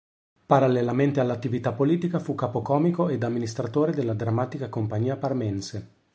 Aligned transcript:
Parallelamente 0.47 1.19
all'attività 1.19 1.73
politica 1.73 2.17
fu 2.17 2.33
capocomico 2.33 3.07
ed 3.09 3.21
amministratore 3.21 3.91
della 3.93 4.15
Drammatica 4.15 4.67
Compagnia 4.67 5.15
Parmense. 5.15 5.89